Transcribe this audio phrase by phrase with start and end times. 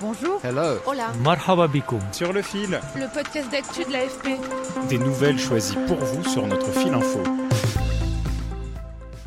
[0.00, 0.40] Bonjour.
[0.44, 0.78] Hello.
[0.86, 1.12] Hola.
[1.24, 1.68] Marhaba.
[2.12, 2.78] Sur le fil.
[2.94, 4.38] Le podcast d'actu de l'AFP.
[4.88, 7.20] Des nouvelles choisies pour vous sur notre fil info.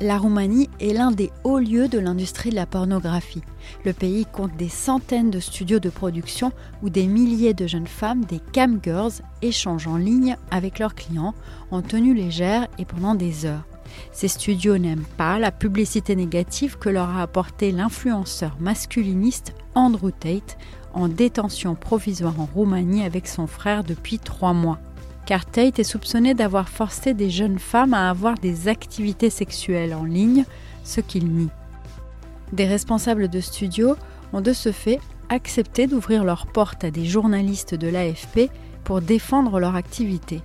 [0.00, 3.42] La Roumanie est l'un des hauts lieux de l'industrie de la pornographie.
[3.84, 6.52] Le pays compte des centaines de studios de production
[6.82, 11.34] où des milliers de jeunes femmes, des camgirls, échangent en ligne avec leurs clients
[11.72, 13.64] en tenue légère et pendant des heures.
[14.12, 20.58] Ces studios n'aiment pas la publicité négative que leur a apporté l'influenceur masculiniste Andrew Tate,
[20.92, 24.78] en détention provisoire en Roumanie avec son frère depuis trois mois.
[25.26, 30.04] Car Tate est soupçonné d'avoir forcé des jeunes femmes à avoir des activités sexuelles en
[30.04, 30.44] ligne,
[30.82, 31.50] ce qu'il nie.
[32.52, 33.94] Des responsables de studios
[34.32, 38.50] ont de ce fait accepté d'ouvrir leurs portes à des journalistes de l'AFP
[38.82, 40.42] pour défendre leur activité.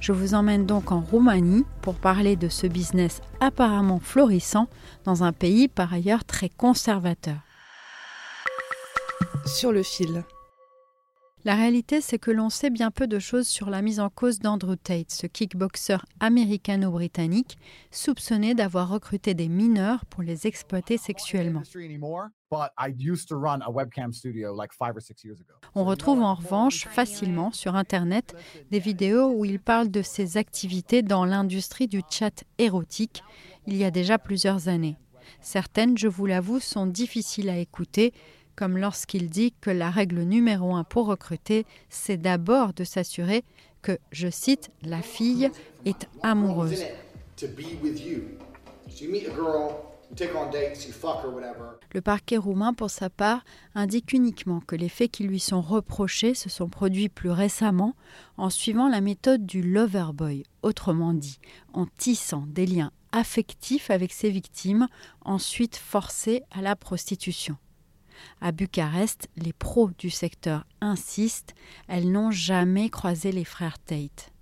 [0.00, 4.68] Je vous emmène donc en Roumanie pour parler de ce business apparemment florissant
[5.04, 7.36] dans un pays par ailleurs très conservateur.
[9.46, 10.24] Sur le fil.
[11.46, 14.40] La réalité, c'est que l'on sait bien peu de choses sur la mise en cause
[14.40, 17.56] d'Andrew Tate, ce kickboxer américano-britannique
[17.92, 21.62] soupçonné d'avoir recruté des mineurs pour les exploiter sexuellement.
[25.76, 28.34] On retrouve en revanche facilement sur Internet
[28.72, 33.22] des vidéos où il parle de ses activités dans l'industrie du chat érotique
[33.68, 34.96] il y a déjà plusieurs années.
[35.40, 38.12] Certaines, je vous l'avoue, sont difficiles à écouter,
[38.56, 43.44] comme lorsqu'il dit que la règle numéro un pour recruter, c'est d'abord de s'assurer
[43.82, 45.50] que, je cite, la fille
[45.84, 46.82] est amoureuse.
[51.92, 56.34] Le parquet roumain, pour sa part, indique uniquement que les faits qui lui sont reprochés
[56.34, 57.94] se sont produits plus récemment
[58.36, 61.38] en suivant la méthode du lover boy, autrement dit,
[61.72, 64.88] en tissant des liens affectifs avec ses victimes,
[65.22, 67.56] ensuite forcées à la prostitution.
[68.40, 71.54] À Bucarest, les pros du secteur insistent,
[71.88, 74.32] elles n'ont jamais croisé les frères Tate.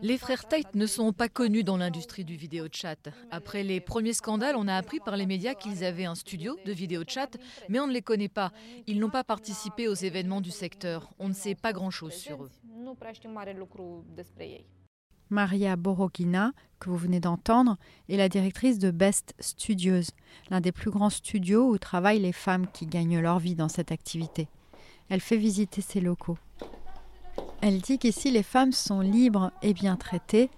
[0.00, 3.10] Les frères Tate ne sont pas connus dans l'industrie du vidéo chat.
[3.30, 6.72] Après les premiers scandales, on a appris par les médias qu'ils avaient un studio de
[6.72, 7.36] vidéo chat,
[7.68, 8.52] mais on ne les connaît pas.
[8.86, 11.10] Ils n'ont pas participé aux événements du secteur.
[11.18, 12.50] On ne sait pas grand-chose sur eux.
[15.32, 17.78] Maria Borokina, que vous venez d'entendre,
[18.10, 20.12] est la directrice de Best Studios,
[20.50, 23.92] l'un des plus grands studios où travaillent les femmes qui gagnent leur vie dans cette
[23.92, 24.46] activité.
[25.08, 26.36] Elle fait visiter ses locaux.
[27.62, 30.50] Elle dit qu'ici les femmes sont libres et bien traitées,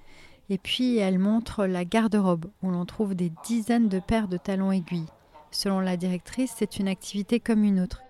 [0.50, 4.72] et puis elle montre la garde-robe où l'on trouve des dizaines de paires de talons
[4.72, 5.06] aiguilles.
[5.52, 8.03] Selon la directrice, c'est une activité comme une autre.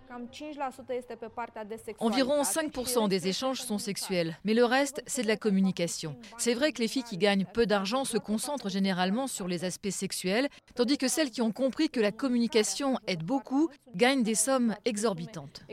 [1.98, 6.16] Environ 5% des échanges sont sexuels, mais le reste, c'est de la communication.
[6.38, 9.90] C'est vrai que les filles qui gagnent peu d'argent se concentrent généralement sur les aspects
[9.90, 14.74] sexuels, tandis que celles qui ont compris que la communication aide beaucoup gagnent des sommes
[14.84, 15.64] exorbitantes.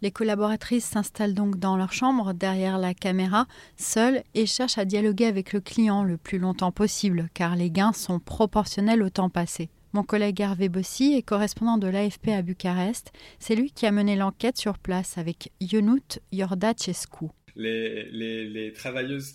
[0.00, 3.46] Les collaboratrices s'installent donc dans leur chambre, derrière la caméra,
[3.76, 7.92] seules, et cherchent à dialoguer avec le client le plus longtemps possible, car les gains
[7.92, 9.70] sont proportionnels au temps passé.
[9.96, 13.12] Mon collègue Hervé Bossy est correspondant de l'AFP à Bucarest.
[13.38, 17.28] C'est lui qui a mené l'enquête sur place avec Ionut Yordachescu.
[17.54, 19.32] Les, les, travailleuses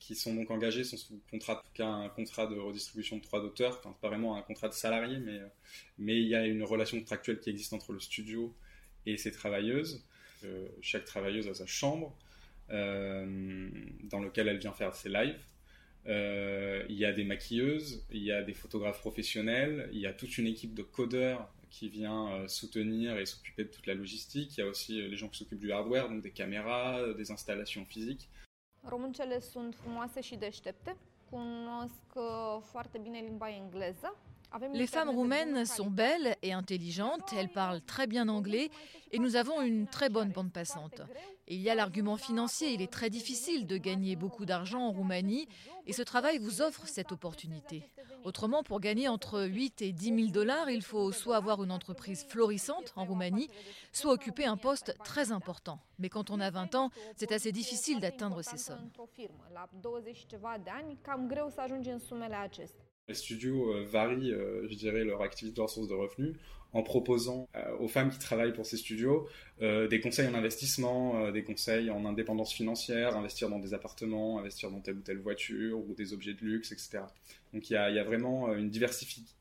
[0.00, 4.08] qui, sont donc engagées sont sous contrat, un contrat de redistribution de droits d'auteur, pas
[4.08, 5.38] vraiment un contrat de salarié, mais,
[5.96, 8.52] mais il y a une relation contractuelle qui existe entre le studio
[9.06, 10.04] et ses travailleuses.
[10.42, 12.18] Euh, chaque travailleuse a sa chambre
[12.70, 13.70] euh,
[14.10, 15.38] dans laquelle elle vient faire ses lives.
[16.08, 16.47] Euh,
[16.88, 20.38] il y a des maquilleuses, il y a des photographes professionnels, il y a toute
[20.38, 24.56] une équipe de codeurs qui vient euh, soutenir et s'occuper de toute la logistique.
[24.56, 27.30] Il y a aussi euh, les gens qui s'occupent du hardware, donc des caméras, des
[27.30, 28.28] installations physiques.
[28.82, 30.96] Româncele sunt frumoase și deștepte,
[31.30, 32.08] cunosc
[32.70, 34.16] foarte bine limba engleză
[34.72, 38.70] Les femmes roumaines sont belles et intelligentes, elles parlent très bien anglais
[39.12, 41.02] et nous avons une très bonne bande passante.
[41.46, 45.48] il y a l'argument financier, il est très difficile de gagner beaucoup d'argent en Roumanie
[45.86, 47.82] et ce travail vous offre cette opportunité.
[48.24, 52.24] Autrement, pour gagner entre 8 et 10 000 dollars, il faut soit avoir une entreprise
[52.24, 53.48] florissante en Roumanie,
[53.92, 55.78] soit occuper un poste très important.
[55.98, 58.90] Mais quand on a 20 ans, c'est assez difficile d'atteindre ces sommes.
[63.08, 66.36] Les studios euh, varient, euh, je dirais, leur activité, leur source de revenus
[66.74, 69.26] en proposant euh, aux femmes qui travaillent pour ces studios
[69.60, 74.78] des conseils en investissement, des conseils en indépendance financière, investir dans des appartements, investir dans
[74.80, 77.00] telle ou telle voiture ou des objets de luxe, etc.
[77.52, 78.70] Donc il y a, vraiment une,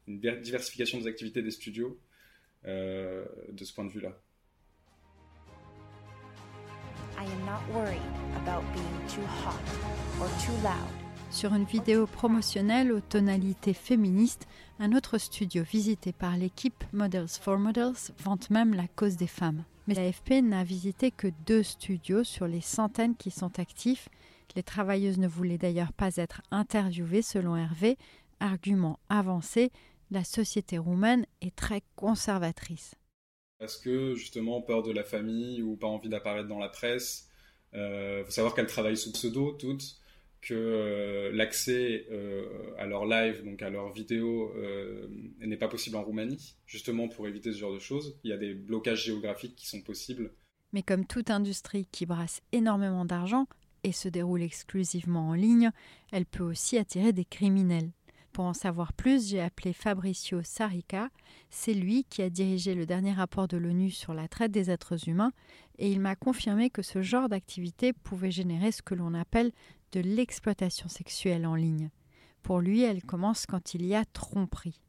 [0.08, 2.00] une, diversification des activités des studios
[2.66, 3.28] de
[3.64, 4.18] ce point de vue-là.
[7.16, 8.02] I am not worried
[8.38, 9.62] about being too hot
[10.20, 11.07] or too loud.
[11.30, 14.48] Sur une vidéo promotionnelle aux tonalités féministes,
[14.80, 19.66] un autre studio visité par l'équipe Models for Models vante même la cause des femmes.
[19.88, 24.08] Mais l'AFP n'a visité que deux studios sur les centaines qui sont actifs.
[24.56, 27.98] Les travailleuses ne voulaient d'ailleurs pas être interviewées selon Hervé.
[28.40, 29.72] Argument avancé,
[30.12, 32.96] la société roumaine est très conservatrice.
[33.60, 37.28] Parce que justement, peur de la famille ou pas envie d'apparaître dans la presse?
[37.74, 40.00] Il euh, faut savoir qu'elles travaillent sous pseudo toutes
[40.42, 45.08] que euh, l'accès euh, à leur live, donc à leurs vidéos, euh,
[45.40, 48.18] n'est pas possible en Roumanie, justement pour éviter ce genre de choses.
[48.24, 50.32] Il y a des blocages géographiques qui sont possibles.
[50.74, 53.48] Mais comme toute industrie qui brasse énormément d'argent
[53.84, 55.72] et se déroule exclusivement en ligne,
[56.12, 57.92] elle peut aussi attirer des criminels.
[58.38, 61.10] Pour en savoir plus, j'ai appelé Fabricio Sarica.
[61.50, 65.10] C'est lui qui a dirigé le dernier rapport de l'ONU sur la traite des êtres
[65.10, 65.32] humains
[65.80, 69.52] et il m'a confirmé que ce genre d'activité pouvait générer ce que l'on appelle
[69.92, 71.90] de l'exploitation sexuelle en ligne.
[72.44, 74.80] Pour lui, elle commence quand il y a tromperie.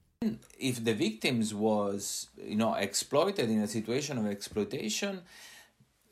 [0.59, 5.23] If the victims was, you know, exploited in a situation of exploitation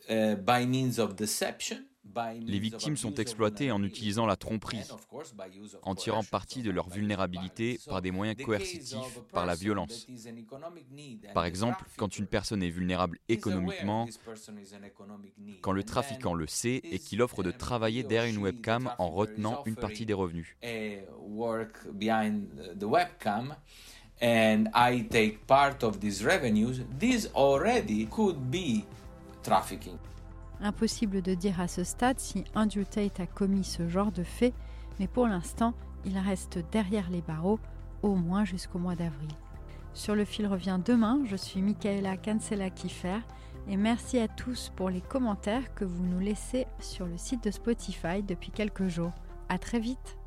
[0.08, 1.86] uh, by means of deception,
[2.40, 4.82] les victimes sont exploitées en utilisant la tromperie,
[5.82, 10.06] en tirant parti de leur vulnérabilité par des moyens coercitifs, par la violence.
[11.34, 14.08] Par exemple, quand une personne est vulnérable économiquement,
[15.60, 19.62] quand le trafiquant le sait et qu'il offre de travailler derrière une webcam en retenant
[19.66, 20.56] une partie des revenus.
[24.22, 28.86] And I take part of these revenues, this already could be
[29.42, 29.98] trafficking.
[30.60, 34.54] Impossible de dire à ce stade si Andrew Tate a commis ce genre de fait,
[34.98, 35.74] mais pour l'instant,
[36.04, 37.60] il reste derrière les barreaux,
[38.02, 39.30] au moins jusqu'au mois d'avril.
[39.92, 43.20] Sur le fil revient demain, je suis Michaela Cancela-Kiffer
[43.68, 47.50] et merci à tous pour les commentaires que vous nous laissez sur le site de
[47.50, 49.12] Spotify depuis quelques jours.
[49.48, 50.18] À très vite!